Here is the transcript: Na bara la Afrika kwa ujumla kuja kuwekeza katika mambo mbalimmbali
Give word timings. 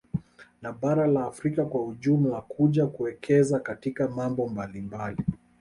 Na 0.61 0.71
bara 0.71 1.07
la 1.07 1.25
Afrika 1.25 1.65
kwa 1.65 1.85
ujumla 1.85 2.41
kuja 2.41 2.87
kuwekeza 2.87 3.59
katika 3.59 4.07
mambo 4.07 4.47
mbalimmbali 4.49 5.25